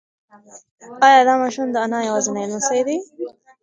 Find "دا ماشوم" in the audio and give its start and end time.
1.27-1.67